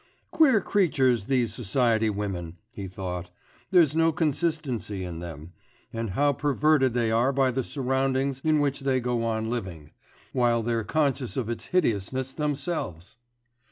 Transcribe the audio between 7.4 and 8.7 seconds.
the surroundings in